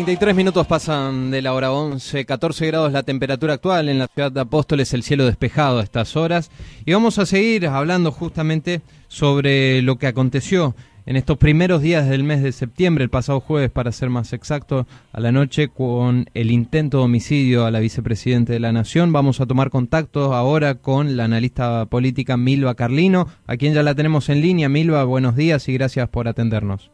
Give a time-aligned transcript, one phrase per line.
[0.00, 4.32] 33 minutos pasan de la hora 11, 14 grados la temperatura actual en la ciudad
[4.32, 6.50] de Apóstoles, el cielo despejado a estas horas.
[6.86, 10.74] Y vamos a seguir hablando justamente sobre lo que aconteció
[11.04, 14.86] en estos primeros días del mes de septiembre, el pasado jueves para ser más exacto,
[15.12, 19.12] a la noche con el intento de homicidio a la vicepresidenta de la Nación.
[19.12, 23.94] Vamos a tomar contacto ahora con la analista política Milva Carlino, a quien ya la
[23.94, 24.70] tenemos en línea.
[24.70, 26.90] Milva, buenos días y gracias por atendernos.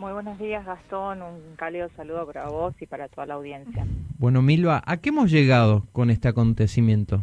[0.00, 1.20] Muy buenos días, Gastón.
[1.20, 3.84] Un cálido saludo para vos y para toda la audiencia.
[4.16, 7.20] Bueno, Milva, ¿a qué hemos llegado con este acontecimiento?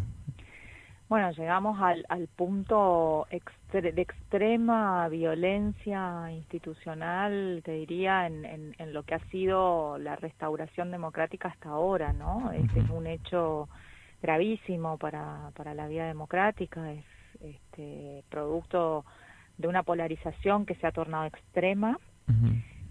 [1.10, 3.28] Bueno, llegamos al, punto
[3.72, 11.70] de extrema violencia institucional, te diría, en, lo que ha sido la restauración democrática hasta
[11.70, 12.52] ahora, ¿no?
[12.52, 13.70] Este es un hecho
[14.22, 17.04] gravísimo para, para la vida democrática, es
[17.42, 19.04] este, producto
[19.58, 21.98] de una polarización que se ha tornado extrema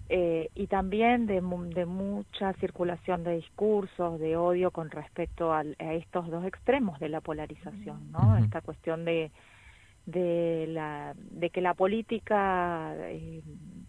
[0.09, 6.45] eh, y también de, mucha circulación de discursos, de odio con respecto a estos dos
[6.45, 8.39] extremos de la polarización, ¿no?
[8.39, 9.33] Esta cuestión de,
[10.07, 13.42] de, la, de que la política eh,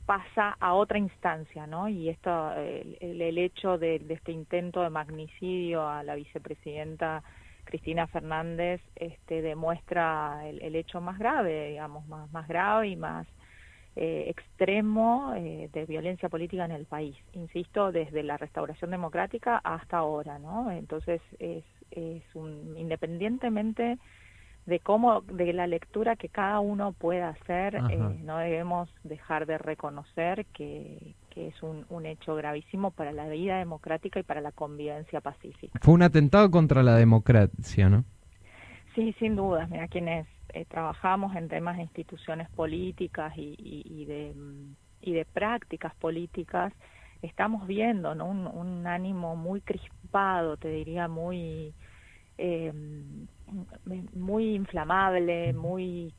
[0.08, 1.88] pasa a otra instancia, ¿no?
[1.88, 7.23] Y esto, el, el hecho de, este intento de magnicidio a la vicepresidenta
[7.64, 13.28] Cristina Fernández este, demuestra el, el hecho más grave, digamos, más, más grave y más
[14.00, 19.98] eh, extremo eh, de violencia política en el país, insisto, desde la restauración democrática hasta
[19.98, 20.70] ahora, ¿no?
[20.70, 23.98] Entonces, es, es un, independientemente
[24.68, 29.58] de cómo, de la lectura que cada uno pueda hacer, eh, no debemos dejar de
[29.58, 34.52] reconocer que, que es un, un, hecho gravísimo para la vida democrática y para la
[34.52, 35.80] convivencia pacífica.
[35.81, 38.03] Fue un atentado contra la democracia, ¿no?
[38.94, 39.68] Sí, sin duda.
[39.72, 44.34] Mira, quienes eh, trabajamos en temas de instituciones políticas y, de,
[45.02, 46.74] y de prácticas políticas,
[47.22, 48.25] estamos viendo ¿no?
[48.28, 51.74] un, ánimo muy crispado, te diría, muy,
[52.38, 52.72] eh,
[54.13, 56.13] muy inflamable, muy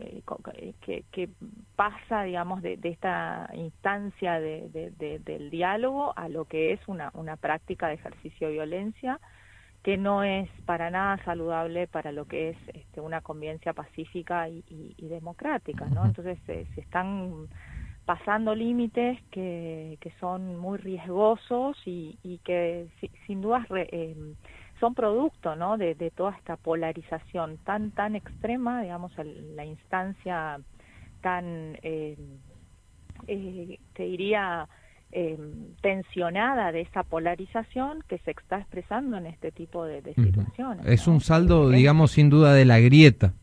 [0.00, 1.28] eh, que, que,
[1.76, 4.92] pasa, digamos, de, esta instancia de,
[5.24, 9.20] del diálogo a lo que es una, una práctica de ejercicio de violencia
[9.82, 14.62] que no es para nada saludable para lo que es este, una convivencia pacífica y,
[14.98, 16.04] democrática, ¿no?
[16.04, 17.48] Entonces se están
[18.10, 22.88] pasando límites que, que son muy riesgosos y, que
[23.26, 24.16] sin duda eh,
[24.80, 25.78] son producto, ¿no?
[25.78, 29.12] De, toda esta polarización tan tan extrema, digamos,
[29.54, 30.60] la instancia
[31.20, 32.16] tan, eh,
[33.28, 34.68] eh, te diría,
[35.12, 35.36] eh,
[35.80, 40.86] tensionada de esa polarización que se está expresando en este tipo de, situaciones.
[40.86, 43.34] Es un saldo, digamos, sin duda de la grieta.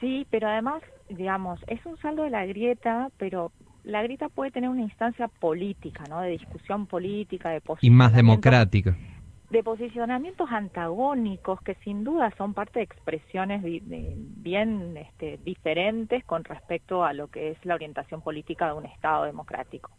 [0.00, 3.52] Sí, pero además, digamos, es un saldo de la grieta, pero
[3.84, 6.20] la grieta puede tener una instancia política, ¿no?
[6.20, 8.96] De discusión política, de Y más democrática.
[9.50, 17.04] De posicionamientos antagónicos que sin duda son parte de expresiones bien este, diferentes con respecto
[17.04, 19.92] a lo que es la orientación política de un Estado democrático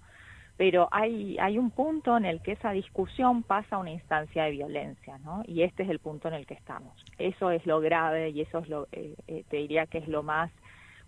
[0.57, 4.51] pero hay, hay un punto en el que esa discusión pasa a una instancia de
[4.51, 5.43] violencia, ¿no?
[5.45, 6.93] Y este es el punto en el que estamos.
[7.19, 10.23] Eso es lo grave y eso es lo, eh, eh, te diría que es lo
[10.23, 10.51] más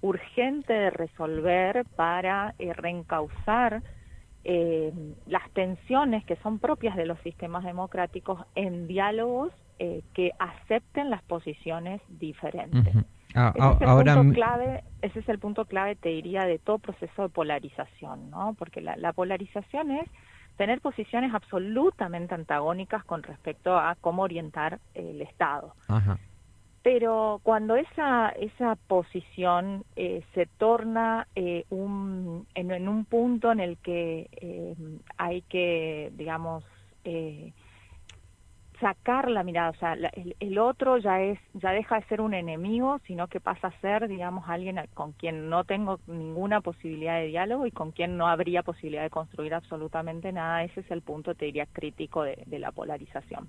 [0.02, 3.82] urgente de resolver para eh, reencauzar
[5.28, 12.02] las tensiones que son propias de los sistemas democráticos en diálogos que acepten las posiciones
[12.08, 12.96] diferentes.
[13.36, 14.16] Ah, ese, es el ahora...
[14.16, 18.56] punto clave, ese es el punto clave, te diría, de todo proceso de polarización, ¿no?
[18.58, 20.10] Porque la, polarización es
[20.58, 25.74] tener posiciones absolutamente antagónicas con respecto a cómo orientar el Estado.
[26.82, 33.78] Pero cuando esa, esa posición eh, se torna eh, un, en, un punto en el
[33.78, 34.76] que eh,
[35.18, 36.64] hay que, digamos,
[37.04, 37.52] eh,
[38.80, 39.94] sacar la mirada, o sea,
[40.40, 44.08] el, otro ya es ya deja de ser un enemigo, sino que pasa a ser,
[44.08, 48.64] digamos, alguien con quien no tengo ninguna posibilidad de diálogo y con quien no habría
[48.64, 50.64] posibilidad de construir absolutamente nada.
[50.64, 53.48] Ese es el punto, te diría, crítico de, la polarización.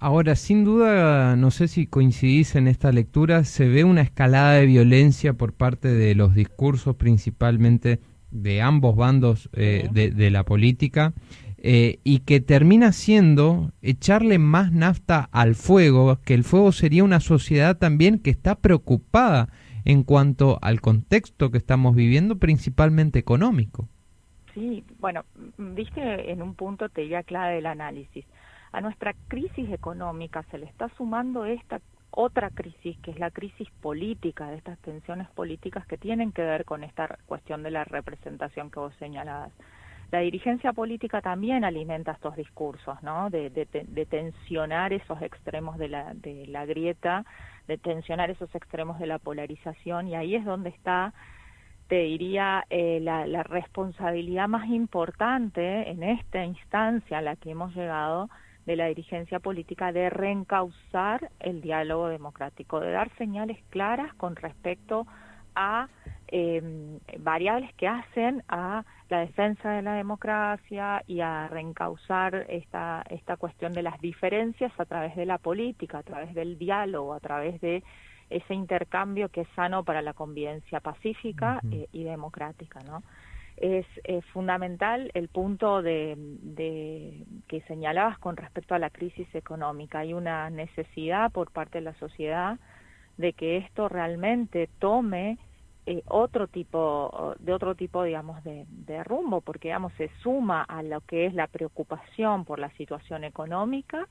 [0.00, 4.66] Ahora, sin duda, no sé si coincidís en esta lectura, se ve una escalada de
[4.66, 8.00] violencia por parte de los discursos, principalmente
[8.30, 11.14] de ambos bandos eh, de, de la política.
[11.60, 17.18] Eh, y que termina siendo echarle más nafta al fuego, que el fuego sería una
[17.18, 19.48] sociedad también que está preocupada
[19.84, 23.88] en cuanto al contexto que estamos viviendo, principalmente económico.
[24.54, 25.24] Sí, bueno,
[25.56, 28.24] viste en un punto te diría clave del análisis.
[28.70, 31.80] A nuestra crisis económica se le está sumando esta
[32.10, 36.64] otra crisis, que es la crisis política, de estas tensiones políticas que tienen que ver
[36.64, 39.52] con esta cuestión de la representación que vos señalabas
[40.10, 43.28] La dirigencia política también alimenta estos discursos, ¿no?
[43.28, 43.50] De,
[44.08, 47.26] tensionar esos extremos de la, de la grieta,
[47.66, 51.12] de tensionar esos extremos de la polarización, y ahí es donde está
[51.88, 57.74] te diría, eh, la, la, responsabilidad más importante en esta instancia a la que hemos
[57.74, 58.28] llegado
[58.66, 65.06] de la dirigencia política de reencauzar el diálogo democrático, de dar señales claras con respecto
[65.54, 65.88] a
[66.30, 66.62] eh,
[67.18, 73.72] variables que hacen a la defensa de la democracia y a reencauzar esta, esta cuestión
[73.72, 77.82] de las diferencias a través de la política, a través del diálogo, a través de
[78.28, 83.02] ese intercambio que es sano para la convivencia pacífica eh, y democrática, ¿no?
[83.56, 83.86] Es
[84.32, 89.98] fundamental el punto de, de, que señalabas con respecto a la crisis económica.
[89.98, 92.56] Hay una necesidad por parte de la sociedad
[93.16, 95.38] de que esto realmente tome
[95.90, 100.82] eh, otro tipo de otro tipo digamos de, de, rumbo porque digamos se suma a
[100.82, 104.06] lo que es la preocupación por la situación económica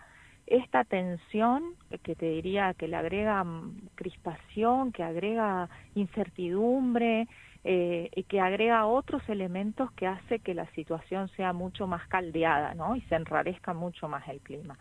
[0.48, 7.28] esta tensión que te diría que le agrega mm, crispación, que agrega incertidumbre
[7.64, 12.74] eh, y que agrega otros elementos que hace que la situación sea mucho más caldeada,
[12.74, 12.96] ¿no?
[12.96, 14.78] Y se enrarezca mucho más el clima.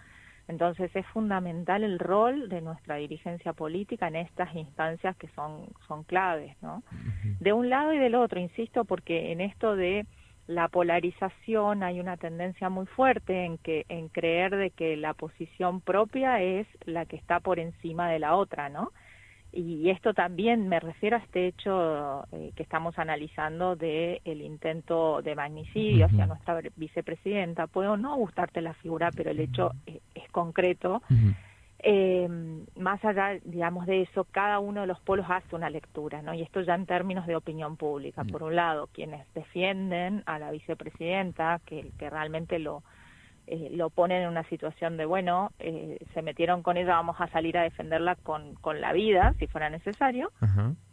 [0.48, 6.04] Entonces es fundamental el rol de nuestra dirigencia política en estas instancias que son, son
[6.04, 6.84] claves, ¿no?
[7.40, 10.06] De un lado y del otro, insisto, porque en esto de
[10.46, 15.80] la polarización hay una tendencia muy fuerte en que en creer de que la posición
[15.80, 18.92] propia es la que está por encima de la otra, ¿no?
[19.52, 25.22] Y esto también me refiero a este hecho eh, que estamos analizando de el intento
[25.22, 27.66] de magnicidio hacia nuestra vicepresidenta.
[27.66, 30.02] Puedo no gustarte la figura, pero el hecho es,
[30.40, 31.02] concreto.
[31.78, 32.28] Eh,
[32.76, 36.34] más allá, digamos, de eso, cada uno de los polos hace una lectura, ¿no?
[36.34, 38.24] Y esto ya en términos de opinión pública.
[38.24, 42.82] Por un lado, quienes defienden a la vicepresidenta, que, que realmente lo,
[43.46, 47.28] eh, lo ponen en una situación de, bueno, eh, se metieron con ella, vamos a
[47.28, 50.32] salir a defenderla con, con la vida, si fuera necesario.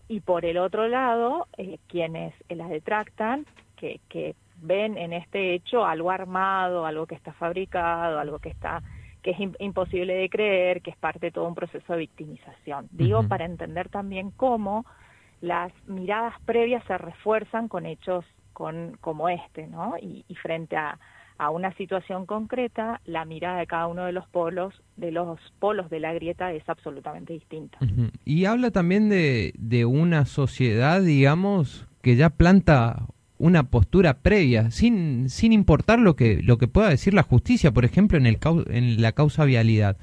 [0.07, 3.45] Y por el otro lado, eh, quienes la detractan,
[3.75, 8.83] que, que ven en este hecho algo armado, algo que está fabricado, algo que está
[9.23, 12.87] que es imposible de creer, que es parte de todo un proceso de victimización.
[12.91, 14.85] Digo, para entender también cómo
[15.41, 19.95] las miradas previas se refuerzan con hechos con, como este, ¿no?
[19.99, 20.99] Y, frente a,
[21.37, 25.89] a, una situación concreta, la mirada de cada uno de los polos, de los polos
[25.89, 27.79] de la grieta es absolutamente distinta.
[28.25, 33.07] Y habla también de, de una sociedad, digamos, que ya planta
[33.43, 37.83] una postura previa, sin, sin importar lo que, lo que pueda decir la justicia, por
[37.83, 39.97] ejemplo, en, el, en la causa vialidad.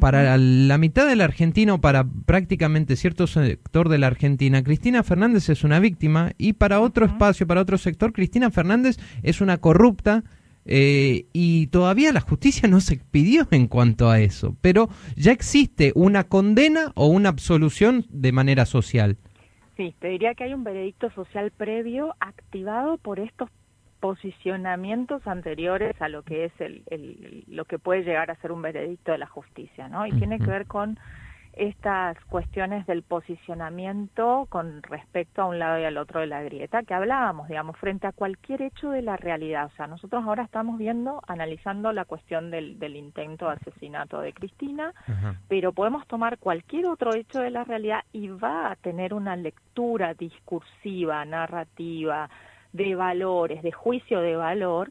[0.00, 5.04] Para la mitad de la Argentina o para prácticamente cierto sector de la Argentina, Cristina
[5.04, 9.58] Fernández es una víctima y para otro espacio, para otro sector, Cristina Fernández es una
[9.58, 10.24] corrupta
[10.64, 15.92] eh, y todavía la justicia no se expidió en cuanto a eso, pero ya existe
[15.94, 19.16] una condena o una absolución de manera social.
[19.76, 23.50] Sí, te diría que hay un veredicto social previo activado por estos
[24.00, 29.12] posicionamientos anteriores a lo que es el, lo que puede llegar a ser un veredicto
[29.12, 30.06] de la justicia, ¿no?
[30.06, 30.98] Y tiene que ver con
[31.56, 36.82] estas cuestiones del posicionamiento con respecto a un lado y al otro de la grieta
[36.82, 39.66] que hablábamos, digamos, frente a cualquier hecho de la realidad.
[39.66, 44.32] O sea, nosotros ahora estamos viendo, analizando la cuestión del, del intento de asesinato de
[44.32, 44.92] Cristina,
[45.48, 50.14] pero podemos tomar cualquier otro hecho de la realidad y va a tener una lectura
[50.14, 52.28] discursiva, narrativa,
[52.72, 54.90] de valores, de juicio de valor,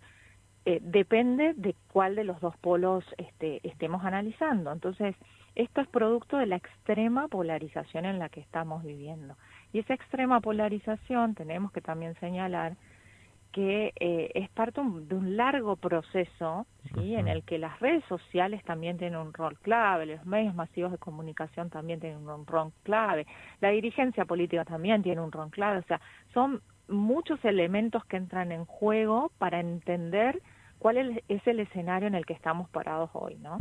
[0.65, 4.71] eh, depende de cuál de los dos polos este, estemos analizando.
[4.71, 5.15] Entonces,
[5.55, 9.35] esto es producto de la extrema polarización en la que estamos viviendo.
[9.71, 12.75] Y esa extrema polarización tenemos que también señalar
[13.53, 17.15] que eh, es parte de un largo proceso ¿sí?
[17.15, 20.97] en el que las redes sociales también tienen un rol clave, los medios masivos de
[20.97, 23.27] comunicación también tienen un rol clave,
[23.61, 26.01] la dirigencia política también tiene un rol clave, o sea,
[26.33, 30.41] son muchos elementos que entran en juego para entender
[30.79, 33.59] cuál es el escenario en el que estamos parados hoy, ¿no?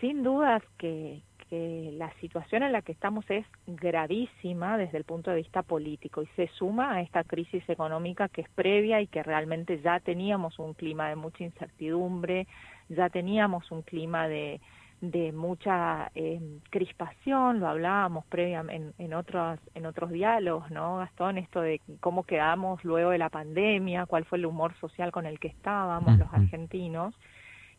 [0.00, 5.30] Sin dudas que, que la situación en la que estamos es gravísima desde el punto
[5.30, 9.22] de vista político y se suma a esta crisis económica que es previa y que
[9.22, 12.46] realmente ya teníamos un clima de mucha incertidumbre,
[12.88, 14.60] ya teníamos un clima de,
[15.00, 16.40] de mucha eh,
[16.70, 21.38] crispación, lo hablábamos previamente en, en, otros, en otros diálogos, ¿no, Gastón?
[21.38, 25.40] Esto de cómo quedamos luego de la pandemia, cuál fue el humor social con el
[25.40, 27.14] que estábamos los argentinos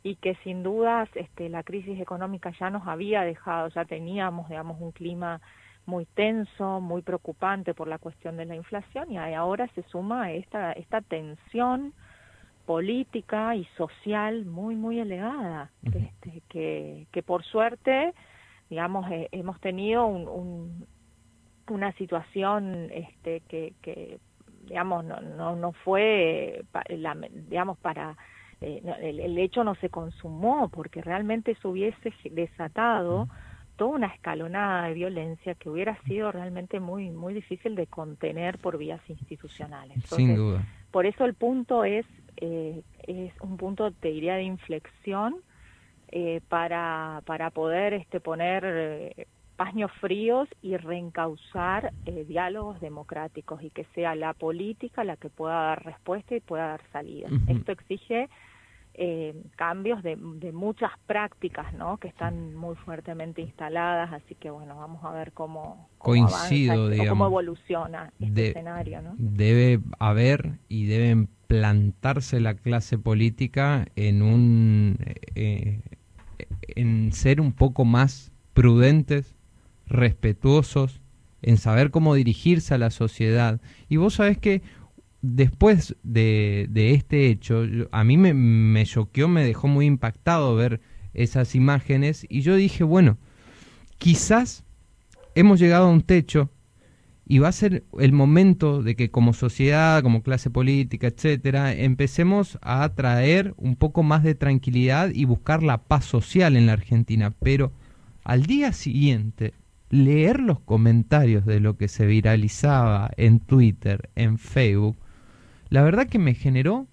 [0.03, 4.79] y que sin dudas este, la crisis económica ya nos había dejado, ya teníamos, digamos,
[4.79, 5.41] un clima
[5.85, 10.71] muy tenso, muy preocupante por la cuestión de la inflación y ahora se suma esta,
[10.73, 11.93] esta tensión
[12.65, 18.13] política y social muy, muy elevada, este, que, que por suerte,
[18.69, 20.85] digamos, eh, hemos tenido un,
[21.67, 24.19] una situación este, que, que
[24.65, 27.15] digamos, no, no, no fue, la,
[27.49, 28.15] digamos, para...
[28.61, 33.29] Eh, el, hecho no se consumó porque realmente eso hubiese desatado
[33.77, 38.77] toda una escalonada de violencia que hubiera sido realmente muy muy difícil de contener por
[38.77, 40.03] vías institucionales.
[40.03, 40.65] Sin duda.
[40.91, 42.05] Por eso el punto es
[42.37, 45.37] eh, es un punto te diría de inflexión
[46.09, 49.27] eh, para para poder este poner eh,
[49.59, 55.53] paños fríos y reencauzar eh, diálogos democráticos y que sea la política la que pueda
[55.53, 57.27] dar respuesta y pueda dar salida.
[57.45, 58.29] Esto exige
[59.01, 60.17] eh, cambios de,
[60.51, 61.99] muchas prácticas ¿no?
[61.99, 67.25] que están muy fuertemente instaladas, así que bueno, vamos a ver cómo, Coincido, digamos, cómo
[67.27, 69.01] evoluciona este escenario.
[69.01, 69.15] ¿no?
[69.17, 74.97] Debe haber y debe plantarse la clase política en un
[75.33, 75.79] eh,
[76.75, 79.33] en ser un poco más prudentes,
[79.87, 80.99] respetuosos,
[81.41, 83.61] en saber cómo dirigirse a la sociedad.
[83.87, 84.61] Y vos sabés que
[85.21, 90.81] después de, de este hecho, a mí me, me choqueó, me dejó muy impactado ver
[91.13, 93.17] esas imágenes y yo dije, bueno,
[93.97, 94.63] quizás
[95.35, 96.49] hemos llegado a un techo
[97.31, 102.57] y va a ser el momento de que como sociedad, como clase política, etcétera, empecemos
[102.63, 107.35] a traer un poco más de tranquilidad y buscar la paz social en la Argentina.
[107.39, 107.71] Pero
[108.23, 109.53] al día siguiente,
[109.91, 114.97] leer los comentarios de lo que se viralizaba en Twitter, en Facebook,
[115.69, 116.87] la verdad que me generó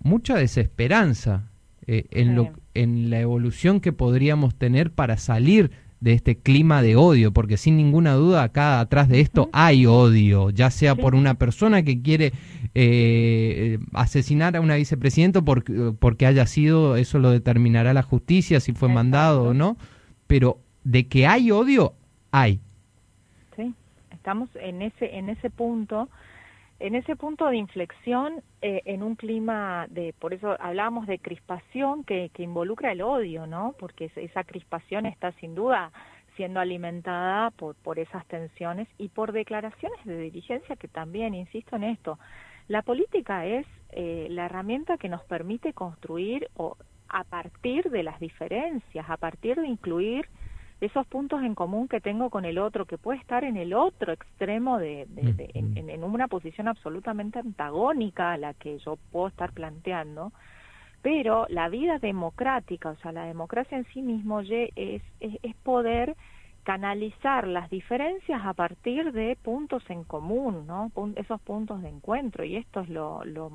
[0.00, 1.50] mucha desesperanza
[1.86, 6.96] eh, en, lo, en la evolución que podríamos tener para salir de este clima de
[6.96, 11.34] odio, porque sin ninguna duda acá atrás de esto hay odio, ya sea por una
[11.34, 12.32] persona que quiere
[12.74, 18.72] eh, asesinar a una vicepresidenta porque, porque haya sido, eso lo determinará la justicia, si
[18.72, 19.76] fue mandado o no,
[20.28, 21.94] pero de que hay odio,
[22.30, 22.60] hay.
[23.56, 23.74] Sí,
[24.12, 26.08] estamos en ese, en ese punto
[26.80, 32.04] en ese punto de inflexión, eh, en un clima de, por eso hablamos de crispación
[32.04, 33.74] que, que involucra el odio, ¿no?
[33.78, 35.90] Porque esa crispación está sin duda
[36.36, 41.82] siendo alimentada por, por esas tensiones y por declaraciones de dirigencia que también, insisto en
[41.82, 42.18] esto,
[42.68, 46.76] la política es eh, la herramienta que nos permite construir o
[47.08, 50.28] a partir de las diferencias, a partir de incluir
[50.80, 54.12] esos puntos en común que tengo con el otro, que puede estar en el otro
[54.12, 60.32] extremo de, en, una posición absolutamente antagónica a la que yo puedo estar planteando,
[61.02, 66.16] pero la vida democrática, o sea, la democracia en sí mismo es, es, es poder
[66.68, 70.92] canalizar las diferencias a partir de puntos en común, ¿no?
[71.16, 73.50] Esos puntos de encuentro, y esto es lo, lo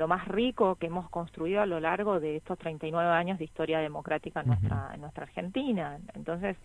[0.00, 3.80] lo más rico que hemos construido a lo largo de estos 39 años de historia
[3.80, 5.98] democrática en nuestra, en nuestra Argentina.
[6.14, 6.56] Entonces,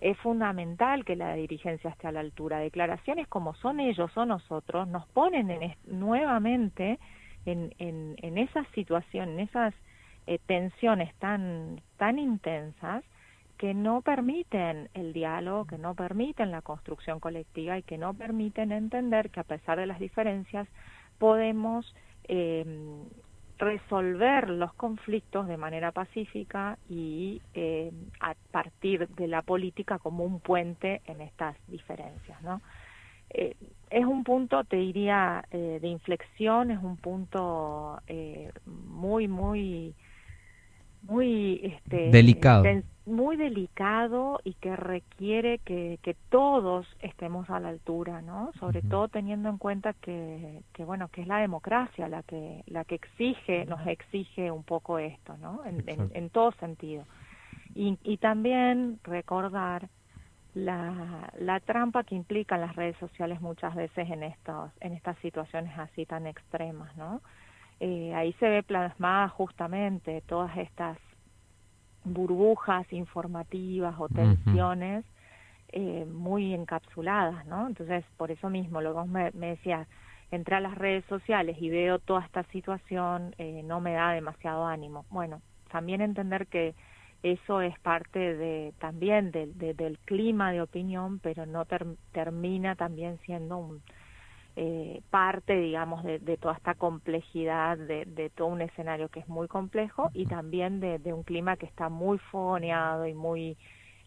[0.00, 2.60] es fundamental que la dirigencia esté a la altura.
[2.60, 7.00] Declaraciones como son ellos o nosotros nos ponen en, nuevamente
[7.46, 9.74] en, en, en esa situación, en esas
[10.28, 13.02] eh, tensiones tan, tan intensas
[13.56, 18.70] que no permiten el diálogo, que no permiten la construcción colectiva y que no permiten
[18.70, 20.68] entender que a pesar de las diferencias
[21.18, 21.92] podemos
[22.28, 22.64] eh,
[23.58, 30.40] resolver los conflictos de manera pacífica y eh, a partir de la política como un
[30.40, 32.60] puente en estas diferencias, ¿no?
[33.30, 33.56] Eh,
[33.90, 39.94] es un punto, te diría, eh, de inflexión, es un punto eh, muy, muy,
[41.02, 42.64] muy este, delicado
[43.08, 48.52] muy delicado y que requiere que, que todos estemos a la altura, ¿no?
[48.58, 52.84] Sobre todo teniendo en cuenta que, que, bueno, que es la democracia la que, la
[52.84, 55.62] que exige, nos exige un poco esto, ¿no?
[55.64, 57.04] En, en, todo sentido.
[57.74, 59.88] Y, y también recordar
[60.54, 65.78] la, la trampa que implican las redes sociales muchas veces en estos, en estas situaciones
[65.78, 67.20] así tan extremas, ¿no?
[67.80, 70.98] Eh, ahí se ve plasmada justamente todas estas
[72.14, 75.04] burbujas informativas o tensiones
[75.70, 77.66] eh, muy encapsuladas, ¿no?
[77.66, 79.86] Entonces, por eso mismo, lo que vos me, me decías,
[80.30, 84.66] entré a las redes sociales y veo toda esta situación, eh, no me da demasiado
[84.66, 85.04] ánimo.
[85.10, 86.74] Bueno, también entender que
[87.22, 91.66] eso es parte de también del clima de opinión, pero no
[92.12, 93.82] termina también siendo un,
[94.60, 100.10] eh, parte, digamos, de, toda esta complejidad de, todo un escenario que es muy complejo
[100.12, 103.56] y también de, un clima que está muy fogoneado y muy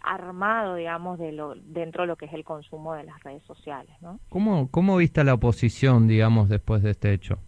[0.01, 3.96] armado, digamos, de lo, dentro de lo que es el consumo de las redes sociales,
[4.01, 4.20] ¿no?
[4.27, 7.39] ¿Cómo, cómo viste la oposición, digamos, después de este hecho?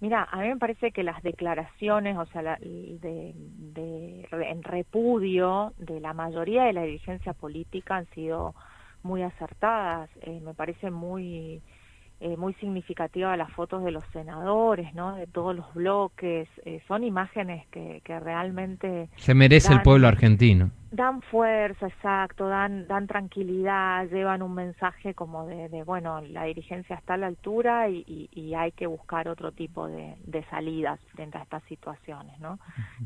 [0.00, 3.34] Mira, a mí me parece que las declaraciones, o sea, de,
[4.30, 8.54] en repudio de la mayoría de la dirigencia política han sido
[9.02, 10.10] muy acertadas.
[10.20, 11.62] Eh, me parece muy
[12.24, 15.16] eh, muy significativa las fotos de los senadores, ¿no?
[15.16, 16.48] De todos los bloques.
[16.64, 19.08] Eh, son imágenes que, que realmente...
[19.16, 20.70] Se merece el pueblo argentino.
[20.92, 26.94] Dan fuerza, exacto, dan, dan tranquilidad, llevan un mensaje como de, de bueno, la dirigencia
[26.94, 31.38] está a la altura y, y, hay que buscar otro tipo de, de, salidas frente
[31.38, 32.58] a estas situaciones, ¿no?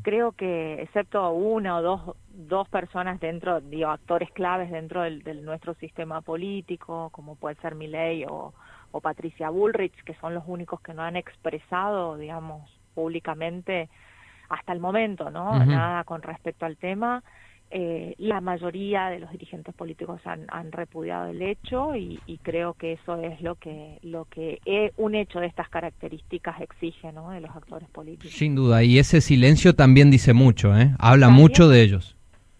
[0.03, 5.45] Creo que, excepto una o dos, dos personas dentro, digo, actores claves dentro del, del
[5.45, 8.53] nuestro sistema político, como puede ser Milei o
[8.97, 12.63] o Patricia Bullrich, que son los únicos que no han expresado, digamos,
[12.95, 13.89] públicamente
[14.49, 15.63] hasta el momento, ¿no?
[15.65, 17.23] Nada con respecto al tema.
[17.69, 23.17] Eh, la mayoría de los dirigentes políticos han, repudiado el hecho y, creo que eso
[23.17, 24.59] es lo que lo que
[24.97, 27.29] un hecho de estas características exige ¿no?
[27.31, 28.31] de los actores políticos.
[28.35, 30.95] Sin duda, y ese silencio también dice mucho, ¿eh?
[30.97, 32.16] habla mucho de ellos.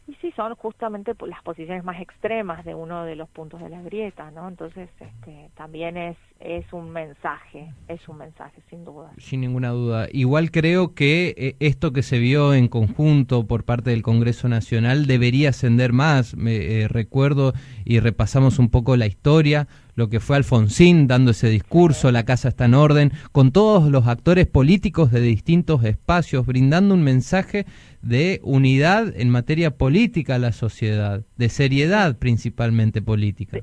[0.08, 3.82] Y sí, son justamente las posiciones más extremas de uno de los puntos de la
[3.82, 4.48] grieta, ¿no?
[4.48, 9.12] Entonces, este, también es, es un mensaje, es un mensaje, sin duda.
[9.18, 10.08] Sin ninguna duda.
[10.14, 15.08] Igual creo que eh, esto que se vio en conjunto por parte del Congreso Nacional
[15.08, 16.38] debería ascender más.
[16.38, 17.52] Me, eh, recuerdo
[17.84, 22.50] y repasamos un poco la historia lo que fue Alfonsín dando ese discurso, la casa
[22.50, 27.66] está en orden, con todos los actores políticos de distintos espacios, brindando un mensaje
[28.04, 33.58] de unidad en materia política a la sociedad, de seriedad principalmente política.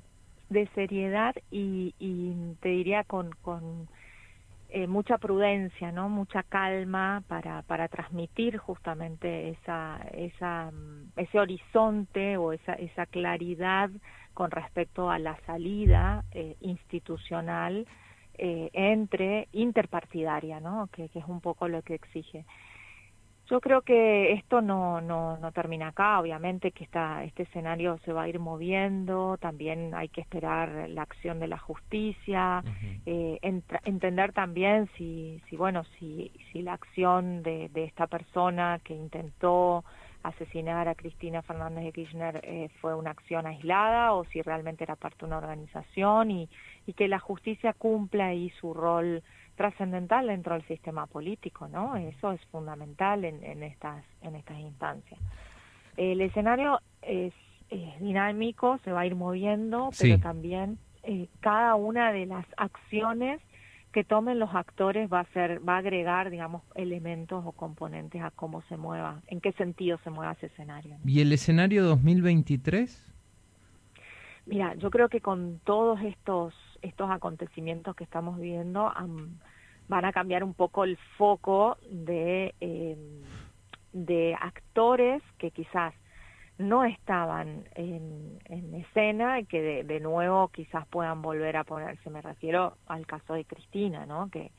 [0.50, 1.94] De, seriedad y,
[2.60, 3.30] te diría con,
[4.70, 6.08] eh, mucha prudencia, ¿no?
[6.08, 10.72] Mucha calma para, para transmitir justamente esa, esa,
[11.16, 13.90] ese horizonte o esa, esa claridad
[14.34, 17.87] con respecto a la salida eh, institucional
[18.37, 20.88] eh, entre interpartidaria, ¿no?
[20.92, 22.44] Que, es un poco lo que exige.
[23.48, 28.12] Yo creo que esto no, no, no termina acá, obviamente que está, este escenario se
[28.12, 32.64] va a ir moviendo, también hay que esperar la acción de la justicia,
[33.04, 33.38] eh,
[33.85, 39.85] entender también si, si bueno, si, si la acción de, de esta persona que intentó
[40.24, 44.96] asesinar a Cristina Fernández de Kirchner eh, fue una acción aislada o si realmente era
[44.96, 46.48] parte de una organización y,
[46.87, 49.22] y que la justicia cumpla ahí su rol
[49.54, 51.96] trascendental dentro del sistema político, ¿no?
[51.96, 55.20] Eso es fundamental en, en estas en estas instancias.
[55.96, 57.32] El escenario es,
[58.00, 63.40] dinámico, se va a ir moviendo, pero también eh, cada una de las acciones
[63.94, 68.33] que tomen los actores va a ser va a agregar digamos elementos o componentes a
[68.33, 73.14] cómo se mueva en qué sentido se mueva ese escenario y el escenario 2023
[74.46, 76.52] mira yo creo que con todos estos
[76.83, 78.92] estos acontecimientos que estamos viendo
[79.87, 82.96] van a cambiar un poco el foco de eh,
[83.92, 85.94] de actores que quizás
[86.58, 88.38] no estaban en,
[88.74, 92.10] escena y que de, nuevo quizás puedan volver a ponerse.
[92.10, 94.30] Me refiero al caso de Cristina, ¿no?
[94.30, 94.52] Que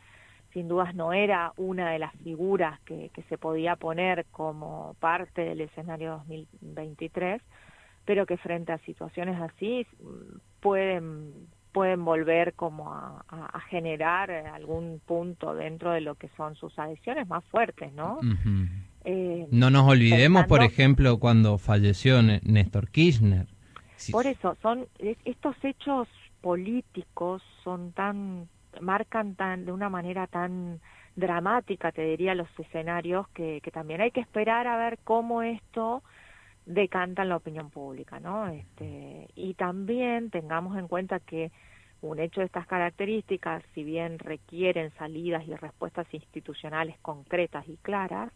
[0.54, 5.42] sin dudas no era una de las figuras que, que se podía poner como parte
[5.42, 7.42] del escenario 2023,
[8.06, 9.86] pero que frente a situaciones así
[10.62, 17.28] pueden pueden volver como a, generar algún punto dentro de lo que son sus adhesiones
[17.28, 18.22] más fuertes, ¿no?
[19.06, 23.48] Eh, no nos olvidemos, por ejemplo, cuando falleció Néstor Kirchner.
[24.12, 26.08] Por eso, son estos hechos
[26.42, 28.48] políticos son tan
[28.82, 30.80] marcan tan de una manera tan
[31.16, 36.04] dramática, te diría, los escenarios que, que también hay que esperar a ver cómo esto
[36.66, 38.48] decanta en la opinión pública, ¿no?
[38.48, 41.52] Este, y también tengamos en cuenta que
[42.02, 48.32] un hecho de estas características, si bien requieren salidas y respuestas institucionales concretas y claras,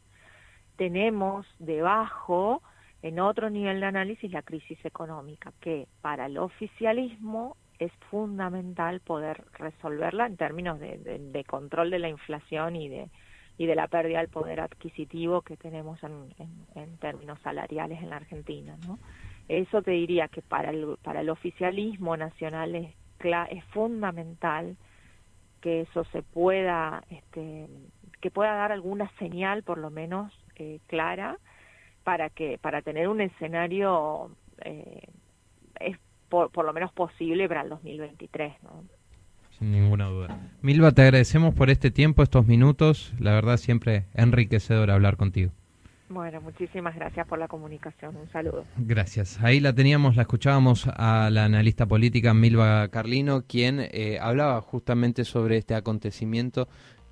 [0.79, 2.63] tenemos debajo,
[3.01, 9.43] en otro nivel de análisis, la crisis económica, que para el oficialismo es fundamental poder
[9.53, 13.09] resolverla en términos de, control de la inflación y de,
[13.57, 16.33] y de la pérdida del poder adquisitivo que tenemos en,
[16.75, 18.77] en, términos salariales en la Argentina.
[18.87, 18.99] ¿no?
[19.49, 22.95] Eso te diría que para el, para el oficialismo nacional es,
[23.49, 24.77] es fundamental
[25.59, 27.67] que eso se pueda, este,
[28.21, 31.37] que pueda dar alguna señal, por lo menos, eh, clara
[32.03, 34.31] para que para tener un escenario
[34.63, 35.07] eh,
[35.79, 35.97] es
[36.29, 38.83] por, por, lo menos posible para el 2023 ¿no?
[39.57, 44.91] sin ninguna duda Milva te agradecemos por este tiempo estos minutos la verdad siempre enriquecedor
[44.91, 45.51] hablar contigo
[46.09, 48.15] bueno, muchísimas gracias por la comunicación.
[48.15, 48.65] Un saludo.
[48.77, 49.39] Gracias.
[49.43, 55.23] Ahí la teníamos, la escuchábamos a la analista política Milva Carlino, quien eh, hablaba justamente
[55.23, 56.67] sobre este acontecimiento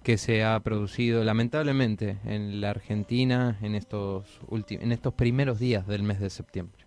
[0.08, 4.39] que se ha producido lamentablemente en la Argentina en estos,
[4.70, 6.87] en estos primeros días del mes de septiembre.